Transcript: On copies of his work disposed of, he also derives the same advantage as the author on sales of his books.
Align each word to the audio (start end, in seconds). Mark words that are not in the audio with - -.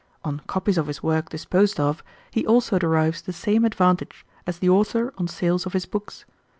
On 0.23 0.39
copies 0.47 0.79
of 0.79 0.87
his 0.87 1.03
work 1.03 1.29
disposed 1.29 1.79
of, 1.79 2.03
he 2.31 2.43
also 2.43 2.79
derives 2.79 3.21
the 3.21 3.31
same 3.31 3.63
advantage 3.65 4.25
as 4.47 4.57
the 4.57 4.67
author 4.67 5.13
on 5.19 5.27
sales 5.27 5.67
of 5.67 5.73
his 5.73 5.85
books. 5.85 6.25